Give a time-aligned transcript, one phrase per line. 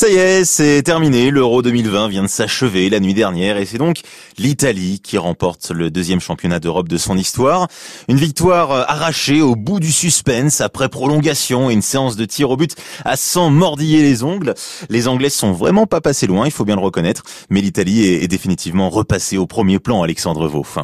[0.00, 1.30] Ça y est, c'est terminé.
[1.30, 4.00] L'Euro 2020 vient de s'achever la nuit dernière et c'est donc
[4.38, 7.68] l'Italie qui remporte le deuxième championnat d'Europe de son histoire.
[8.08, 12.56] Une victoire arrachée au bout du suspense après prolongation et une séance de tir au
[12.56, 14.54] but à s'en mordiller les ongles.
[14.88, 18.26] Les Anglais sont vraiment pas passés loin, il faut bien le reconnaître, mais l'Italie est
[18.26, 20.78] définitivement repassée au premier plan, Alexandre Vauf.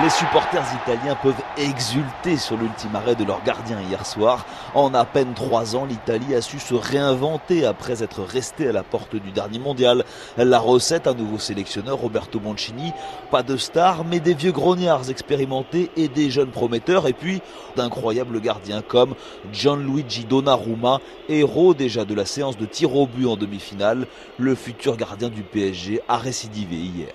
[0.00, 4.46] Les supporters italiens peuvent exulter sur l'ultime arrêt de leur gardien hier soir.
[4.74, 8.84] En à peine trois ans, l'Italie a su se réinventer après être restée à la
[8.84, 10.04] porte du dernier mondial.
[10.38, 12.92] La recette, un nouveau sélectionneur, Roberto Mancini,
[13.30, 17.42] pas de stars, mais des vieux grognards expérimentés et des jeunes prometteurs, et puis
[17.76, 19.14] d'incroyables gardiens comme
[19.52, 24.06] Gianluigi Donnarumma, héros déjà de la séance de tir au but en demi-finale.
[24.38, 27.12] Le futur gardien du PSG a récidivé hier.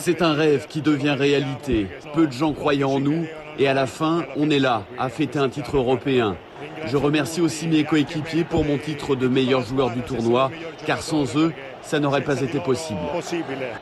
[0.00, 1.59] C'est un rêve qui devient réalité
[2.14, 3.26] peu de gens croyaient en nous,
[3.58, 6.36] et à la fin, on est là, à fêter un titre européen.
[6.86, 10.50] Je remercie aussi mes coéquipiers pour mon titre de meilleur joueur du tournoi,
[10.86, 11.52] car sans eux,
[11.82, 13.00] ça n'aurait pas été possible.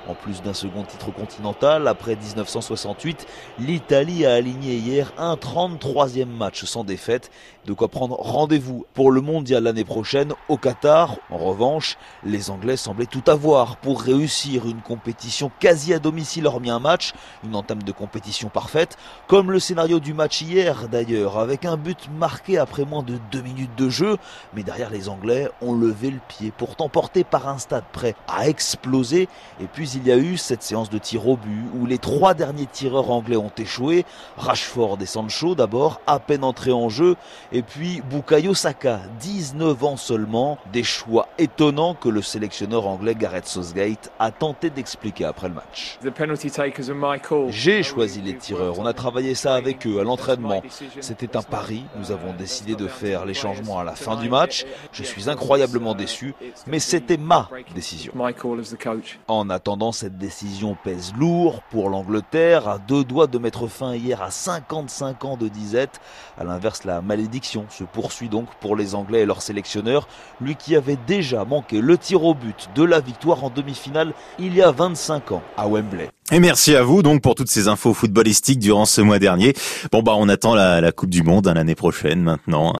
[0.07, 3.27] En plus d'un second titre continental, après 1968,
[3.59, 7.31] l'Italie a aligné hier un 33e match sans défaite,
[7.67, 11.17] de quoi prendre rendez-vous pour le mondial l'année prochaine au Qatar.
[11.31, 16.71] En revanche, les Anglais semblaient tout avoir pour réussir une compétition quasi à domicile hormis
[16.71, 17.13] un match,
[17.45, 18.97] une entame de compétition parfaite,
[19.27, 23.43] comme le scénario du match hier d'ailleurs, avec un but marqué après moins de deux
[23.43, 24.17] minutes de jeu,
[24.55, 28.49] mais derrière les Anglais ont levé le pied, pourtant porté par un stade prêt à
[28.49, 29.29] exploser.
[29.61, 32.35] Et puis il y a eu cette séance de tir au but où les trois
[32.35, 34.05] derniers tireurs anglais ont échoué.
[34.37, 37.17] Rashford et Sancho d'abord, à peine entrés en jeu.
[37.53, 40.59] Et puis Bukayo Saka, 19 ans seulement.
[40.73, 45.99] Des choix étonnants que le sélectionneur anglais Gareth Southgate a tenté d'expliquer après le match.
[47.51, 48.79] J'ai choisi les tireurs.
[48.79, 50.63] On a travaillé ça avec eux à l'entraînement.
[51.01, 51.85] C'était un pari.
[51.99, 54.65] Nous avons décidé de faire les changements à la fin du match.
[54.93, 56.35] Je suis incroyablement déçu,
[56.67, 57.49] mais c'était ma
[57.79, 58.13] décision.
[59.29, 64.21] En attendant, cette décision pèse lourd pour l'Angleterre, à deux doigts de mettre fin hier
[64.21, 66.01] à 55 ans de disette.
[66.37, 70.09] À l'inverse, la malédiction se poursuit donc pour les Anglais et leur sélectionneur,
[70.41, 74.57] lui qui avait déjà manqué le tir au but de la victoire en demi-finale il
[74.57, 76.11] y a 25 ans à Wembley.
[76.31, 79.55] Et merci à vous donc pour toutes ces infos footballistiques durant ce mois dernier.
[79.91, 82.75] Bon bah on attend la, Coupe du Monde hein, l'année prochaine maintenant.